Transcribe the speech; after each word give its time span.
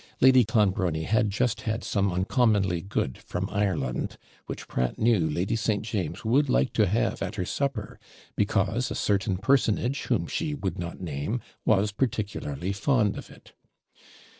Lord 0.19 0.47
Clonbrony 0.47 1.03
had 1.03 1.29
just 1.29 1.61
had 1.61 1.83
some 1.83 2.11
uncommonly 2.11 2.81
good 2.81 3.19
from 3.19 3.47
Ireland, 3.51 4.17
which 4.47 4.67
Pratt 4.67 4.97
knew 4.97 5.19
Lady 5.29 5.55
St. 5.55 5.83
James 5.83 6.25
would 6.25 6.49
like 6.49 6.73
to 6.73 6.87
have 6.87 7.21
at 7.21 7.35
her 7.35 7.45
supper, 7.45 7.99
because 8.35 8.89
a 8.89 8.95
certain 8.95 9.37
personage, 9.37 10.05
whom 10.05 10.25
she 10.25 10.55
would 10.55 10.79
not 10.79 10.99
name, 10.99 11.39
was 11.65 11.91
particularly 11.91 12.73
fond 12.73 13.15
of 13.15 13.29
it. 13.29 13.53